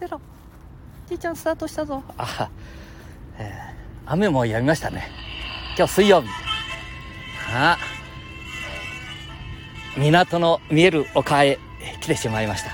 [0.00, 0.20] 0
[1.08, 2.02] じいちゃんスタートしたぞ。
[2.16, 2.50] あ、
[3.38, 5.08] えー、雨もやみましたね。
[5.76, 6.28] 今日水曜日。
[7.52, 7.78] あ
[9.96, 11.58] 港の見える丘へ
[12.00, 12.70] 来てしまいました。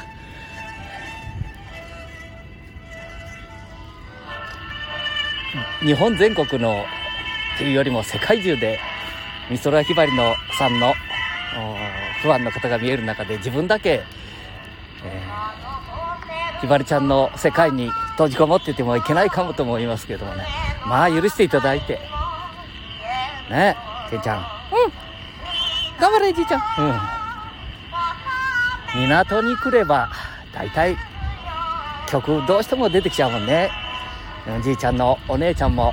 [5.80, 6.84] 日本全国の
[7.58, 8.78] というよりも世界中で
[9.50, 10.94] 美空ひばりのさんの
[12.22, 14.02] ファンの方が見える中で自分だけ、
[16.60, 20.46] ひばりちゃんの世界に閉じこもっててもいけないかもと思いますけどもね。
[20.86, 22.00] まあ許していただいて。
[23.50, 23.76] ね
[24.10, 24.38] けんちゃん。
[24.38, 24.42] うん。
[26.00, 26.62] 頑張れじいちゃん。
[26.78, 26.82] う
[29.02, 29.08] ん。
[29.08, 30.10] 港に来れば
[30.52, 30.96] 大体
[32.08, 33.70] 曲どうしても出てきちゃうもんね。
[34.62, 35.92] じいちゃんのお姉ちゃんも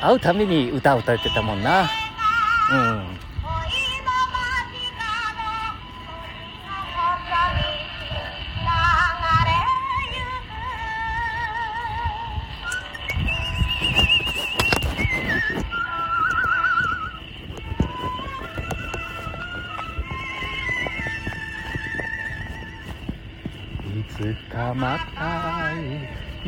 [0.00, 1.90] 会うために歌を歌ってたもんな。
[2.72, 3.18] うん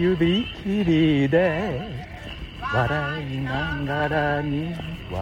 [0.00, 1.80] 指切りで
[2.72, 4.72] 笑いながらに
[5.10, 5.20] 別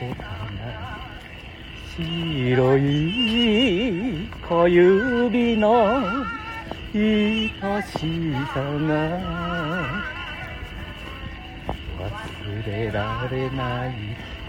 [0.00, 0.98] れたな
[1.96, 6.02] 白い小指の
[6.92, 7.50] 愛
[7.82, 10.10] しさが
[11.96, 13.94] 忘れられない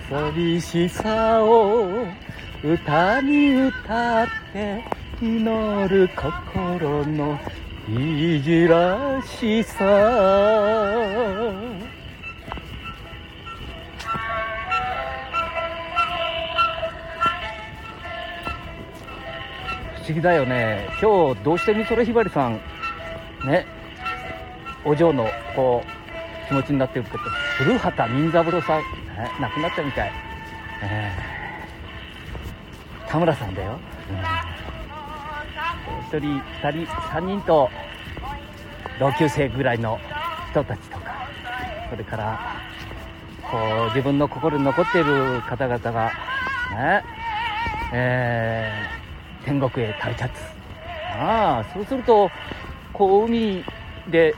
[0.10, 2.08] 寂しさを
[2.64, 4.84] 歌に歌って
[5.22, 7.40] 祈る心の
[7.90, 9.84] いじらしさ。
[19.96, 20.88] 不思議だよね。
[21.02, 22.62] 今日どうして美空ひばりさん
[23.46, 23.66] ね
[24.86, 27.18] お嬢のこう気持ちになってるって
[27.58, 28.86] 古畑任三郎さん、ね、
[29.40, 30.12] 亡くなっちゃうみたい、
[30.84, 34.51] えー、田村さんだよ、うん。
[36.12, 37.70] 1人2人3人と
[39.00, 40.00] 同級生ぐらいの
[40.52, 41.28] 人たちとか
[41.90, 42.62] それから
[43.50, 46.12] こう自分の心に残っている方々が
[46.72, 47.04] ね
[47.94, 50.32] えー、天国へ旅立つ
[51.18, 52.30] ああそうすると
[52.94, 53.64] こう海
[54.10, 54.34] で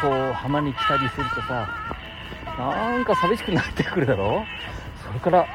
[0.00, 1.68] こう浜に来たりするとさ
[2.58, 4.44] なんか寂しくなってくるだろ
[5.06, 5.46] それから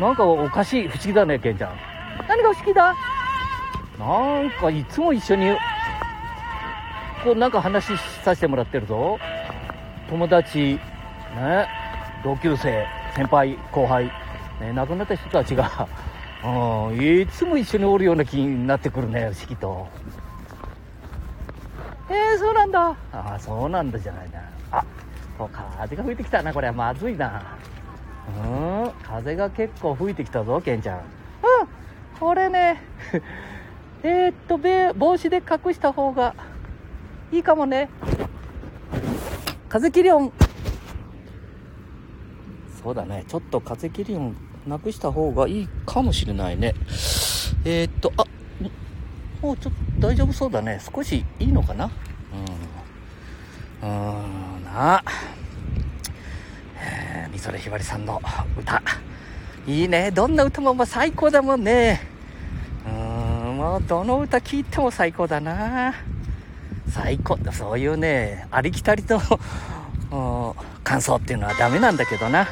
[0.00, 1.76] なんかおかしい不思議だねケンちゃん。
[2.28, 2.94] 何が不思議だ？
[4.02, 5.56] なんかいつも一緒に、
[7.22, 9.16] こうなんか話させてもらってるぞ。
[10.10, 10.58] 友達、
[11.36, 11.68] ね、
[12.24, 14.06] 同級生、先輩、後輩、
[14.60, 15.86] ね、亡くなった人たちが、
[16.44, 19.86] うん、いつも一緒におるような気になってくるね、不思議と。
[22.10, 22.96] えー、そうなんだ。
[23.12, 24.40] あ、そうなんだじゃないな。
[24.72, 24.84] あ、
[25.38, 27.40] そう、風が吹いてきたな、これはまずいな。
[28.44, 30.98] うん、風が結構吹いてきたぞ、ケンちゃん。
[30.98, 31.02] うん、
[32.18, 32.82] これね、
[34.04, 34.58] えー、っと、
[34.98, 36.34] 帽子で隠した方が
[37.30, 37.88] いいかもね。
[39.68, 40.32] 風切り音。
[42.82, 43.24] そうだね。
[43.28, 44.34] ちょっと風切り音
[44.66, 46.74] なくした方がいいかもしれないね。
[47.64, 48.24] えー、っと、あ、
[49.40, 50.80] もうちょっと大丈夫そうだね。
[50.80, 51.90] 少しいいのかな？
[53.82, 53.88] うん。
[53.88, 53.92] う
[54.60, 55.02] ん、な
[56.76, 58.20] えー、美空ひばりさんの
[58.58, 58.82] 歌。
[59.66, 60.10] いいね。
[60.10, 62.11] どんな歌も最高だもんね。
[63.80, 65.94] どの歌聴いても最高だな。
[66.90, 67.38] 最高。
[67.52, 69.20] そういうねありきたりと
[70.84, 72.46] 感想っていうのはダメなんだけどな。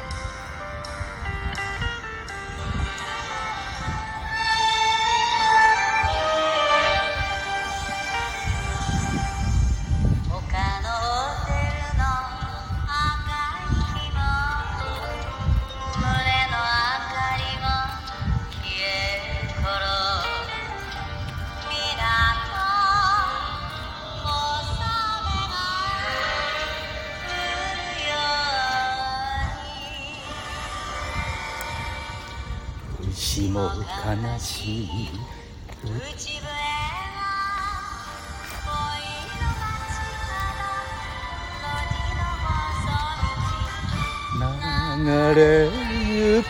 [45.03, 45.69] 流れ
[46.05, 46.47] ゆく。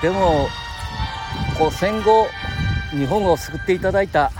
[0.00, 0.46] でも
[1.58, 2.28] こう戦後
[2.90, 4.30] 日本を救っていただいた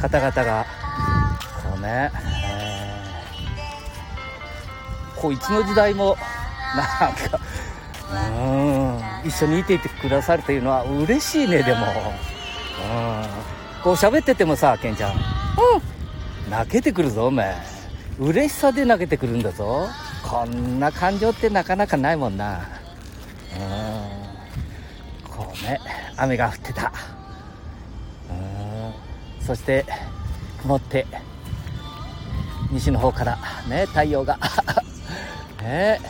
[0.00, 0.66] 方々が
[1.80, 3.10] ね、え
[5.14, 6.16] こいつの時代も
[6.74, 7.38] なんか
[8.10, 11.86] うん一緒にいていてくださるというのは嬉しいねでも。
[13.86, 15.12] こう喋っててもさケンちゃん。
[15.12, 16.50] うん。
[16.50, 17.54] 泣けてくるぞお前。
[18.18, 19.86] 嬉しさで泣けてくるんだぞ。
[20.28, 22.66] こんな感情ってなかなかないもんな。
[23.54, 25.30] うん。
[25.30, 25.78] こうね
[26.16, 26.92] 雨が降ってた。
[28.28, 28.32] う
[29.42, 29.46] ん。
[29.46, 29.84] そして
[30.62, 31.06] 曇って
[32.72, 34.36] 西の方からね太陽が。
[35.62, 36.00] ね。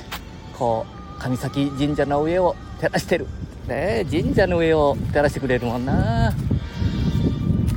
[0.57, 3.27] こう神崎神社の上を照らしてる。
[3.69, 6.33] ね神社の上を照らしてくれるもんな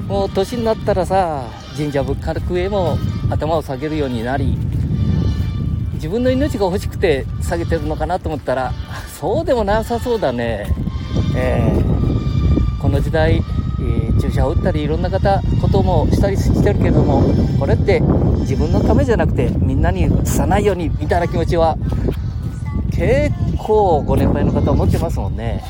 [0.09, 1.45] もう年になったらさ
[1.77, 2.97] 神社仏閣へも
[3.29, 4.57] 頭を下げるようになり
[5.94, 8.73] 自分の命が欲しくて下げてるのかなと思ったら
[9.19, 10.67] そうでもなさそうだね、
[11.38, 13.44] えー、この時代
[14.19, 17.23] 注射を打ったりいろんな方こともしたりしてるけども
[17.59, 18.00] これって
[18.41, 21.77] 自分のためじゃなくてみんなにうつさないようにみたいな気持ちは
[22.91, 25.63] 結構ご年配の方は持ってますもんね。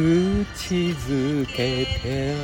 [0.00, 2.34] 口づけて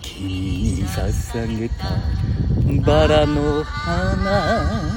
[0.00, 0.26] 君
[0.76, 1.74] に捧げた
[2.86, 4.90] バラの花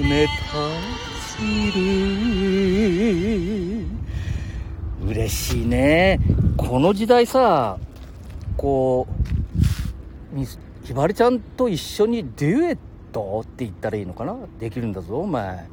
[0.00, 0.30] 夢立
[1.36, 1.80] ちる
[5.06, 6.18] 嬉しいね
[6.56, 7.76] この時代さ
[8.56, 9.06] こ
[10.34, 12.78] うひばりちゃんと一緒にデュエッ
[13.12, 14.34] トって言ったらいいのかな？
[14.58, 15.68] できるんだぞお前。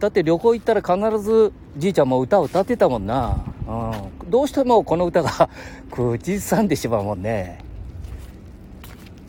[0.00, 5.48] だって旅行行ったら必ずじいちゃんも歌を歌ってたもんな、うん、どうしてもこの歌が
[5.90, 7.64] 口ずさんでしまうもんね。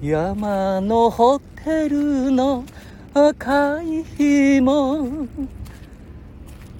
[0.01, 2.65] 山のホテルの
[3.13, 5.07] 赤い紐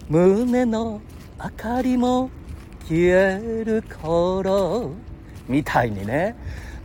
[0.10, 1.00] 胸の
[1.42, 2.30] 明かりも
[2.86, 4.92] 消える頃。
[5.48, 6.36] みたいにね。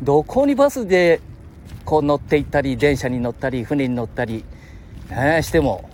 [0.02, 1.20] どこにバスで
[1.85, 4.44] こう乗って行ったり電車に乗ったり船に乗ったり、
[5.11, 5.88] ね、しても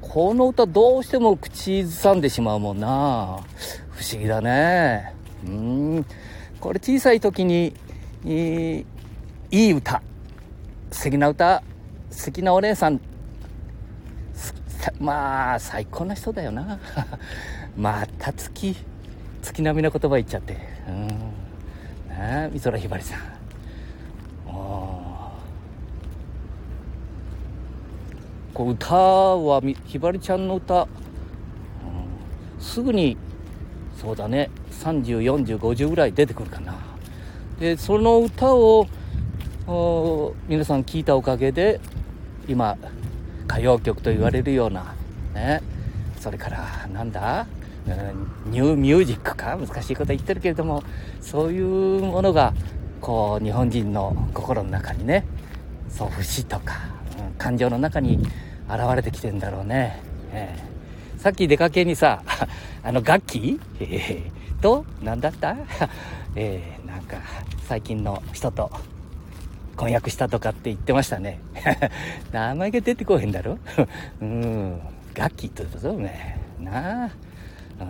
[0.00, 3.40] この歌どうしても口ずさんでしまうもんな。
[3.90, 5.14] 不思議だね。
[5.46, 6.06] うん。
[6.60, 7.74] これ小さい時に
[8.24, 8.84] い
[9.50, 10.02] い歌。
[10.90, 11.62] 素敵な歌。
[12.10, 13.00] 素敵なお姉さん。
[14.98, 16.78] まあ最高な人だよな。
[17.76, 18.74] また月
[19.42, 20.56] 月並みの言葉言っちゃって。
[20.88, 21.37] うん。
[22.52, 23.20] 美空ひばりさん。
[28.54, 30.88] こう歌はひばりちゃんの歌、うん、
[32.58, 33.16] すぐに
[33.96, 34.50] そうだね。
[34.82, 36.74] 304050ぐらい出てくるかな。
[37.60, 38.88] でその歌を
[40.48, 41.80] 皆さん聞いたおかげで
[42.48, 42.76] 今
[43.44, 44.94] 歌謡曲と言われるような
[45.34, 45.62] ね。
[46.18, 47.46] それからなんだ？
[48.46, 50.82] ニューミュージックか難しいこと言ってるけれども
[51.20, 52.54] そういうものが
[53.00, 55.24] こう日本人の心の中にね
[55.88, 56.74] そう節とか、
[57.18, 58.18] うん、感情の中に
[58.68, 60.00] 現れてきてんだろうね。
[60.32, 62.22] えー、さっき出かけにさ、
[62.84, 65.56] あの楽器、えー、と、何だった？
[66.36, 67.16] えー、なんか
[67.66, 68.70] 最近の人と
[69.76, 71.40] 婚約したとかって言ってましたね。
[72.30, 73.56] 名前が出てこへんだろ？
[74.20, 74.80] うん。
[75.14, 76.38] 楽器って言ったぞ、お前。
[76.60, 77.10] なあ。
[77.80, 77.86] うん。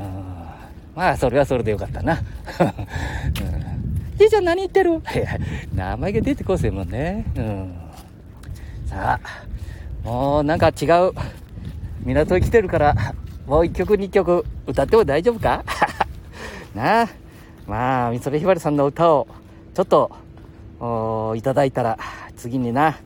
[0.97, 2.15] まあ、それはそれでよかったな。
[2.15, 2.23] うん
[4.19, 5.01] じいちゃん何言ってる？
[5.73, 7.25] 名前が出てこせんもんね。
[7.37, 7.73] うん。
[8.87, 11.13] さあ、もうなんか違う
[12.05, 12.95] 港へ来てるから
[13.47, 15.63] もう一曲二曲歌っても大丈夫か？
[16.75, 17.09] なあ
[17.67, 19.29] まあ美空ひばりさんの歌を
[19.75, 20.11] ちょっと
[21.37, 21.97] いただいたら
[22.37, 22.97] 次にな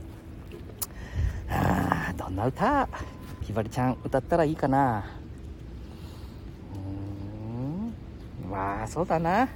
[1.51, 2.89] あどんな歌？
[3.43, 5.05] ひばりちゃん歌ったらいいかな
[6.75, 9.49] うんまあそうだな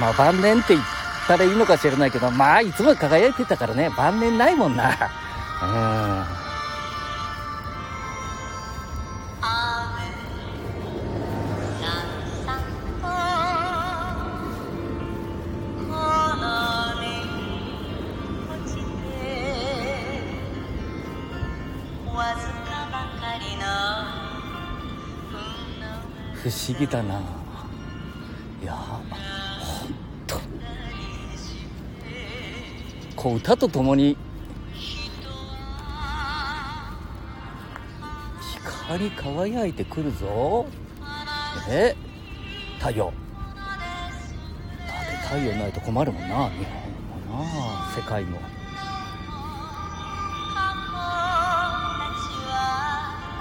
[0.00, 0.86] まあ晩年って言っ
[1.26, 4.96] たらいいのか知らないけど、まあいつも輝いてたからね、晩年ないもんな。
[5.62, 6.37] うん。
[26.48, 27.20] 不思議だな。
[28.62, 28.74] いや。
[33.14, 34.16] こう歌とともに
[38.86, 40.64] 光り輝いてくるぞ。
[41.68, 41.94] え？
[42.78, 43.12] 太陽。
[45.24, 48.38] 太陽ないと困るもんな日本もな世界も。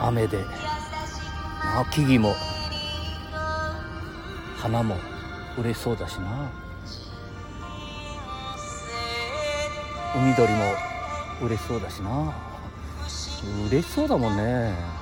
[0.02, 0.44] 雨で。
[0.44, 2.57] なあ木々も。
[4.58, 4.98] 花も
[5.58, 6.50] 嬉しそうだしな。
[10.16, 10.74] 海鳥も
[11.44, 12.34] 嬉しそうだしな。
[13.70, 14.97] 嬉しそうだもんね。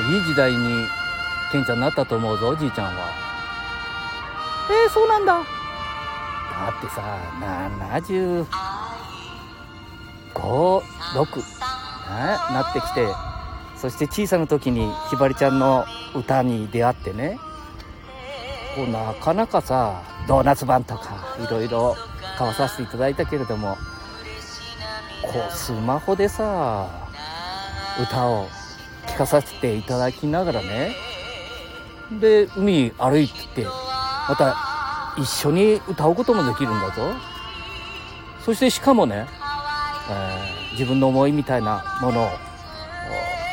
[0.00, 0.86] いい時代に
[1.52, 2.92] ケンちゃんなったと思うぞおじいちゃんは。
[4.70, 5.34] えー、そうなんだ。
[5.34, 8.46] だってさ75、
[10.34, 11.44] 6、ね、
[12.52, 13.08] なってきて
[13.76, 15.84] そして小さな時にひばりちゃんの
[16.14, 17.38] 歌に出会ってね
[18.76, 21.96] こうなかなかさドーナツ版とかいろいろ
[22.38, 23.76] 買わさせていただいたけれども
[25.22, 26.88] こうスマホでさ
[28.00, 28.48] 歌を
[29.08, 30.94] 聴かさせていただきながらね。
[32.20, 33.66] で海歩いてて
[34.28, 34.54] また
[35.16, 37.12] 一緒に歌うこともできるんだぞ。
[38.44, 39.26] そしてしかもね、
[40.10, 42.28] えー、自分の思いみたいなものを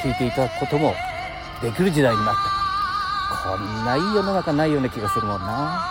[0.03, 0.93] 聞いていただくことも
[1.61, 5.81] できる時代になったこんないい世の中ないような気がするもんな。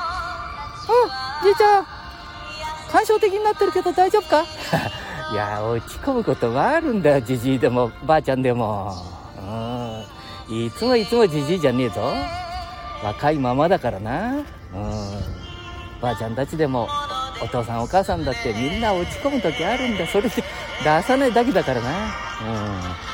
[1.42, 1.86] うんじいちゃん
[2.92, 4.44] 感傷的になってるけど大丈夫か？
[5.32, 8.94] いや落ち込むこともあるんだよじじいでもばあちゃんでも
[9.40, 12.12] うんいつもいつもじじいじゃねえぞ。
[13.02, 14.32] 若いままだからな。
[14.32, 14.44] うん。
[16.00, 16.88] ばあちゃんたちでも
[17.42, 20.06] お父さんお母さんだってみんな落ち込む時あるんだ。
[20.06, 20.42] それで
[20.85, 21.90] 出さないだけだからな。
[21.90, 23.11] うん。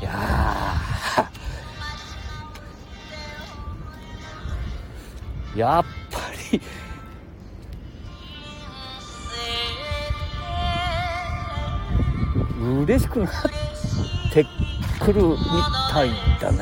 [0.00, 0.56] いや
[5.56, 6.20] やっぱ
[6.52, 6.60] り
[12.66, 13.30] 嬉しくなっ
[14.32, 14.44] て
[15.00, 15.36] くるみ
[15.92, 16.58] たいだね。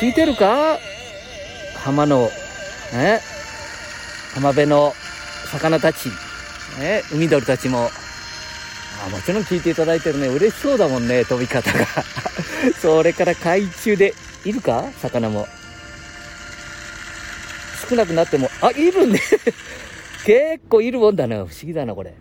[0.00, 0.78] 聞いてるか？
[1.84, 2.30] 浜の
[2.92, 3.20] ね
[4.34, 4.92] 浜辺の
[5.50, 6.08] 魚たち、
[6.78, 7.90] ね、海鳥たちも。
[9.04, 10.28] あもちろん聞いていただいてるね。
[10.28, 11.86] 嬉しそうだもんね飛び方が。
[12.80, 14.84] それから海中でいるか？
[15.00, 15.46] 魚も。
[17.88, 18.48] 少なくなっても。
[18.60, 19.20] あいるね。
[20.24, 21.36] 結構いるもんだな。
[21.36, 22.14] 不思議だなこれ。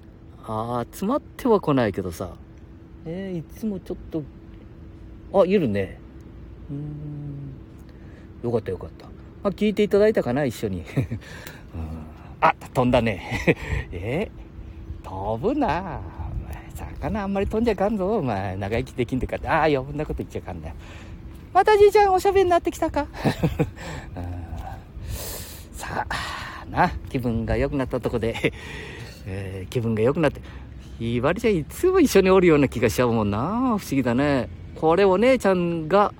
[0.53, 2.35] あ集まっては来ないけどさ。
[3.05, 4.21] えー、いつもちょっと
[5.33, 5.97] あいるね。
[6.69, 7.53] うん。
[8.43, 9.07] よかったよかった。
[9.43, 10.83] あ聞いていただいたかな一緒に、
[11.73, 12.05] うん、
[12.41, 13.21] あ飛んだね。
[13.91, 14.29] え？
[15.03, 16.01] ー、飛ぶな。
[16.75, 18.17] 魚あんまり飛んじゃいかんぞ。
[18.17, 19.37] お前長生きできんてか。
[19.37, 20.75] ってああ余分なこと言っちゃいかんだよ。
[21.53, 23.07] またじいちゃんおしゃべりになってきたか？
[25.71, 26.89] さあな。
[27.09, 28.53] 気分が良くなったとこで
[29.25, 30.41] えー、気分が良くなって、
[30.99, 33.39] ひばりちゃんいつも一緒におるような気がしちゃうもんな。
[33.39, 34.49] 不思議だね。
[34.75, 36.13] これお姉ちゃんが、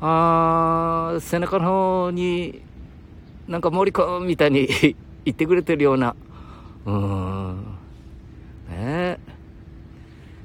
[0.00, 2.62] あ背中の方に、
[3.48, 4.68] なんか森くんみたいに
[5.24, 6.14] 言ってくれてるような、
[6.86, 7.64] うん。
[8.70, 9.18] ね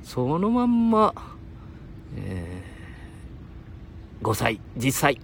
[0.04, 1.14] そのまんま、
[2.18, 5.20] えー、5歳、10歳、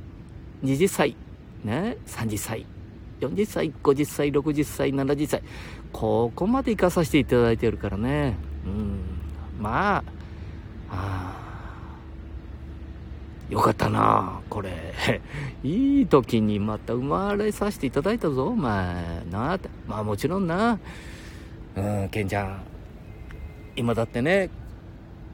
[0.63, 1.15] 20歳、
[1.63, 2.65] ね、30歳、
[3.21, 5.41] 40歳、50歳、60歳、70歳。
[5.95, 8.35] ここまで行かさせていただいてるからね。
[8.65, 8.99] うん。
[9.57, 10.03] まあ、
[10.91, 11.45] あ
[13.49, 14.93] よかったなこれ。
[15.63, 19.23] いい時にまた生まれさせていただいたぞ、お前。
[19.31, 19.69] なあって。
[19.87, 20.77] まあもちろんな。
[21.77, 22.59] うん、ケンちゃん。
[23.77, 24.49] 今だってね、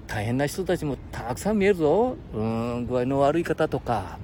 [0.05, 2.15] 大変な人たちもたくさん見えるぞ。
[2.35, 4.19] うん、具合の悪い方とか。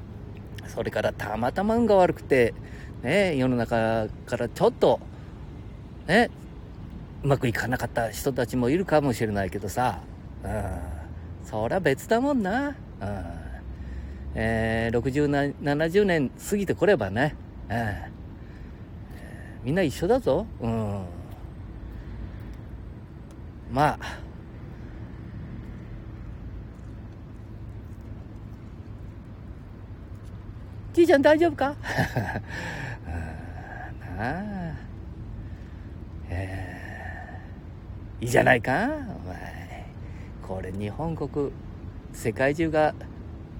[0.67, 2.53] それからたまたま運が悪くて、
[3.01, 4.99] ね、世の中からちょっと、
[6.07, 6.29] ね、
[7.23, 9.99] うまくいかなかった人たちもいるかもしれないけどさ、
[10.43, 10.79] うん、
[11.43, 12.69] そりゃ別だもんな。
[12.69, 12.75] うん。
[14.35, 17.35] えー、60、70年過ぎてこればね、
[17.69, 17.95] うん、
[19.65, 20.45] みんな一緒だぞ。
[20.61, 21.05] うん、
[23.71, 24.19] まあ、
[30.93, 31.75] じいちゃん大丈夫か？
[34.17, 34.39] な
[34.71, 34.87] あ。
[36.29, 38.87] えー、いいじゃないか？
[39.25, 39.85] お前。
[40.41, 41.51] これ日本国
[42.13, 42.93] 世界中が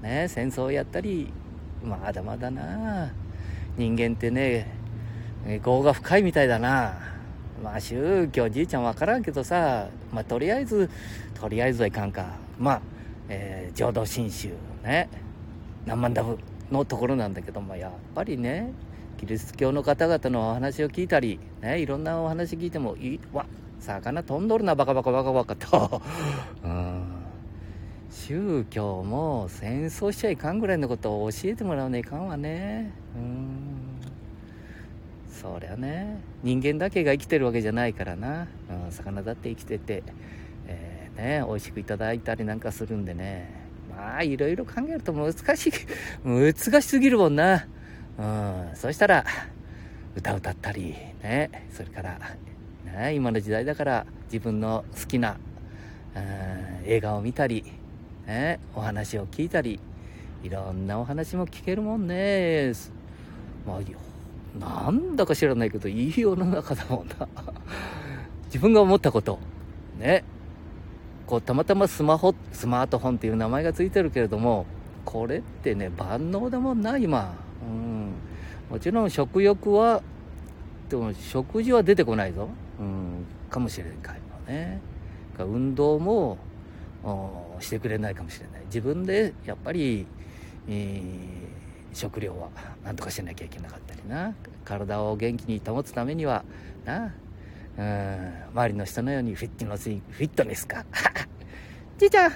[0.02, 1.32] ね戦争をやったり
[1.84, 3.12] まだまだな。
[3.78, 4.72] 人間ってね
[5.66, 6.94] 業が深いみたいだな。
[7.64, 9.88] まあ宗教じいちゃん分からんけどさ。
[10.12, 10.90] まあとりあえず
[11.34, 12.26] とりあえずはいかんか。
[12.58, 12.82] まあ、
[13.30, 15.10] えー、浄土真宗ね。
[15.86, 16.38] 何万ダブ
[16.72, 18.74] のところなんだけどもやっぱりね
[19.18, 23.46] キリスト教の方々のお話を聞いたり、ね、いろんなお話聞いてもいわ
[23.80, 26.02] 魚飛んどるなバカバカバカバカと。
[26.64, 27.04] うん。
[28.10, 32.92] 宗教も戦争しちゃいかんぐらいのことを教えてもらわねいかんわね。
[33.16, 33.78] うん。
[35.30, 38.48] そりゃね人間だけが生きてるわけじゃないからな、
[38.86, 40.04] うん、魚だって生きてて、
[40.66, 43.68] えー、ね美味しくいただいたりなんかするんでね。
[43.90, 45.72] まあいろいろ考えると難しい
[46.24, 47.68] 難しすぎるもんな。
[48.18, 48.72] うん。
[48.76, 49.26] そしたら
[50.16, 51.68] 歌歌ったりね。
[51.72, 52.20] それから
[52.86, 55.38] ね、今の時代だから自分の好きな、
[56.86, 57.64] 映画を見たり、
[58.26, 59.80] ね、お話を聞いたり
[60.44, 62.74] いろんなお話も聞けるもんね。
[63.66, 63.82] まあ
[64.58, 67.28] なんだか知らないけどいい世の中だもんな。
[68.46, 69.40] 自分が思ったこと
[70.00, 70.24] ね。
[71.28, 74.66] こうたまたまスマホスマートフォンっていう名前が付いてるけれども
[75.04, 77.97] これってね万能だもんな今、うん、
[78.70, 80.02] もちろん食欲は
[80.90, 82.50] でも食事は出てこないぞ。
[82.80, 83.96] うん、かもしれない
[84.48, 84.80] ね。
[85.40, 86.38] 運動も
[87.60, 88.62] してくれないかもしれない。
[88.66, 90.08] 自分でやっぱり、
[90.68, 92.50] えー、食料は
[92.84, 94.34] 何とかしなきゃいけなかったりな。
[94.66, 96.44] 体を元気に保つためには
[96.86, 97.14] な。
[97.78, 100.84] うん周りの人のようにフィットネスフィットネスか。
[102.00, 102.32] じいちゃん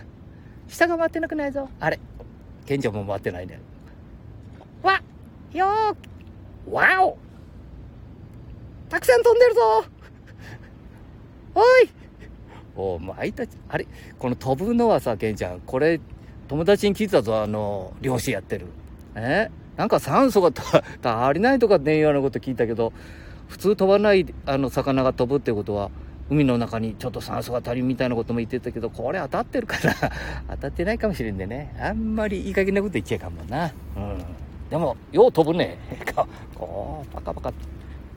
[0.68, 1.68] 下が回ってなくないぞ。
[1.80, 2.00] あれ
[2.66, 3.60] 賢者も回ってないね。
[4.84, 5.02] わ
[5.52, 6.11] よー
[6.70, 7.18] わお
[8.90, 9.86] たくさん飛んでるぞ
[11.56, 11.90] おい
[12.76, 13.88] お前たち、あれ
[14.18, 16.00] この飛ぶのはさ、ケンちゃん、これ、
[16.48, 18.68] 友達に聞いたぞ、あの、漁師やってる。
[19.16, 19.50] え？
[19.78, 20.52] なんか酸素が
[21.04, 22.94] 足りないとかっていうようなこと聞いたけど、
[23.48, 25.92] 普通飛ばないあの魚が飛ぶってことは、
[26.30, 29.94] 海の中にちょっと酸素が足りんみたいなことも言ってたけど、これ当たってるから
[30.52, 31.76] 当たってないかもしれんでね。
[31.80, 33.66] あんまりいい加減なこと言っちゃいかんもんな。
[33.66, 33.72] うん。
[34.72, 35.78] でも、よう飛ぶね。
[36.56, 37.54] こう、パカパカ、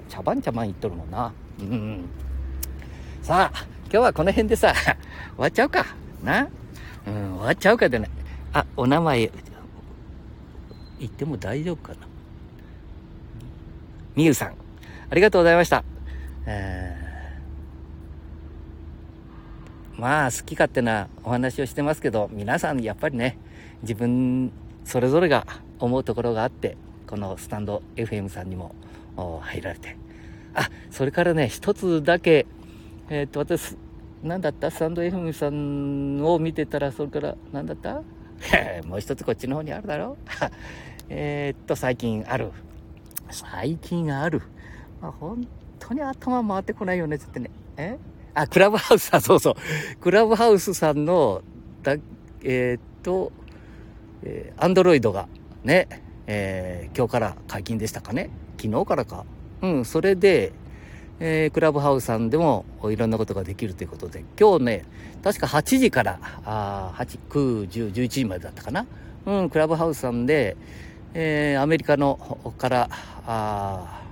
[0.08, 1.32] 茶番茶番言っとるもんな。
[1.58, 2.08] うん。
[3.22, 4.72] さあ、今日はこの辺でさ、
[5.34, 5.84] 終わっちゃうか。
[6.22, 6.46] な？
[7.08, 8.08] うん、終わっちゃうかでね。
[8.52, 9.32] あ、お名前、
[11.00, 12.06] 言っても大丈夫かな。
[14.14, 14.54] みゆさん、
[15.10, 15.82] ありがとうございました。
[16.46, 16.96] え
[19.96, 23.38] まあ、好き勝手なお話をしてますけど、皆さんやっぱりね、
[23.82, 24.52] 自分
[24.84, 25.46] それぞれが
[25.78, 28.74] 思うところがあって、このスタンド FM さんにも
[29.42, 29.96] 入られて。
[30.54, 32.46] あ、それからね、一つだけ
[33.10, 33.76] えっ、と、私、
[34.22, 34.70] 何だった？
[34.70, 38.02] スタンド FM さんを見てたら、それから、何だった？
[38.86, 40.16] もう一つこっちの方にあるだろ
[41.10, 42.50] えっと、最近ある。
[43.30, 44.40] 最近ある。
[45.02, 45.46] まあ、本
[45.78, 47.50] 当に頭回ってこないよね、つってね。
[47.76, 47.98] え？
[48.34, 49.54] あ、クラブハウスさん、そうそう。
[50.00, 51.42] クラブハウスさんの、
[51.82, 51.96] だ、
[52.42, 53.32] えー、っと、
[54.22, 55.28] えー、アンドロイドが
[55.64, 55.88] ね、
[56.26, 58.30] えー、今日から解禁でしたかね？
[58.60, 59.24] 昨日からか。
[59.62, 60.52] うん、それで、
[61.20, 64.84] えー、クラブハウスさんでもいろんなことができるということで、今日ね、
[65.22, 68.86] 確か8時から、あ8、9、10、11時までだったかな？
[69.24, 70.56] うん、クラブハウスさんで、
[71.14, 72.16] えー、アメリカの
[72.58, 72.88] から、
[73.26, 74.02] あ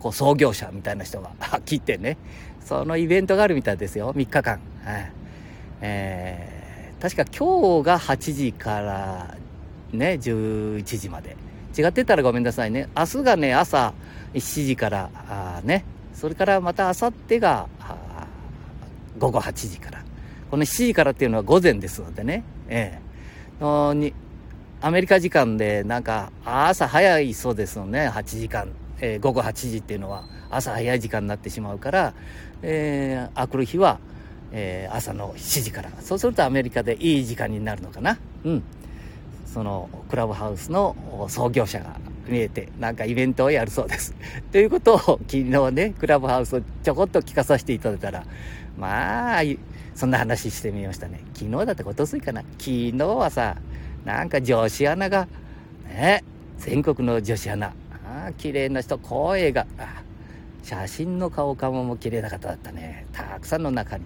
[0.00, 1.30] こう創業者みたいな人が
[1.64, 2.16] 来てね、
[2.64, 4.60] そのイベントがあるみたいですよ、3日間。
[4.84, 5.12] はい
[5.80, 9.36] えー、確か今日が8時から
[9.94, 11.36] ね、11時まで。
[11.76, 12.88] 違ってたらごめんなさいね。
[12.96, 13.94] 明日がね、朝
[14.34, 17.66] 7時から、あね、それからまたあさってが
[19.18, 20.04] 午後8時から。
[20.50, 23.00] この7時からっていうのは午前ですのでね、え
[23.60, 23.62] え。
[23.62, 24.12] のに
[24.80, 28.08] アメリカ時間でなんか朝早いそうですのね。
[28.08, 28.68] 8時間、
[29.00, 32.14] えー、午後8時っていうのは朝早い時間になってしまうから、
[32.62, 33.98] えー、あくる日は、
[34.52, 35.90] えー、朝の7時から。
[36.00, 38.18] そうするとアメリカでいい時間になるのかな。
[38.44, 38.62] うん。
[39.54, 40.96] そのクラブハウスの
[41.28, 41.94] 創業者が
[42.26, 44.12] 見えて、なんかイベントをやるそうです。
[44.50, 48.24] ということを昨日ね、クラブハウスをちょこっと聞かさせていただいたら、
[48.76, 49.42] まあ、
[49.94, 51.20] そんな話してみましたね。
[51.34, 52.40] 昨日だってことすいかな。
[52.58, 53.54] 昨日はさ、
[54.04, 55.28] なんか女子アナが、
[55.86, 56.24] ね、
[56.58, 59.68] 全国の女子アナ、あ綺麗な人、声が、
[60.64, 63.06] 写真の顔かもも綺麗な方だったね。
[63.12, 64.04] たくさんの中に。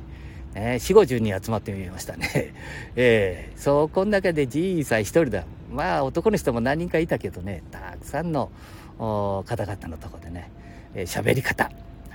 [0.58, 2.52] ね、4、50人集まってみましたね。
[2.96, 5.44] えー、そこの中でじいさん一人だ。
[5.70, 8.50] まあ男の人も何人かいたけどね、たくさんの
[8.98, 10.50] 方々のとこでね、
[10.94, 11.70] えー、喋り方、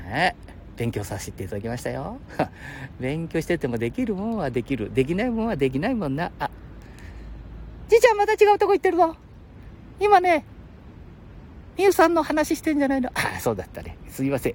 [0.05, 0.35] ね、
[0.75, 2.17] 勉強させていただきましたよ。
[2.99, 4.93] 勉強しててもできるもんはできる。
[4.93, 6.31] できないもんはできないもんな。
[6.39, 6.49] あ、
[7.87, 9.15] じいちゃんまた違うとこ行ってるぞ。
[9.99, 10.45] 今ね、
[11.77, 13.09] みゆさんの話してんじゃないの。
[13.15, 13.97] あ、そうだったね。
[14.09, 14.53] すいません。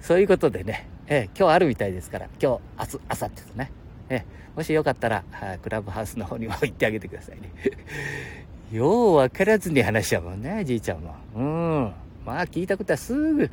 [0.00, 3.70] そういうことでね、え今日あるみたいですから、今日、明日、明後日とね。
[4.08, 4.24] え
[4.56, 5.24] もしよかったら、
[5.62, 7.50] クラブハウスの方にも行ってあげてくださいね。
[8.72, 11.14] よう分からずに話しちゃうもんね、じいちゃんも。
[11.36, 11.92] うん。
[12.24, 13.50] まあ、聞いたことはすぐ、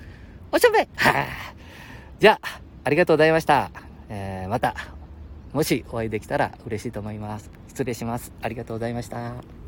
[0.51, 1.25] おしゃべはあ、
[2.19, 3.71] じゃあ、ありがとうございました。
[4.09, 4.75] えー、また、
[5.53, 7.51] もしお会いできたら嬉しいと思います。
[7.67, 8.31] 失礼します。
[8.41, 9.60] ありがとうございました。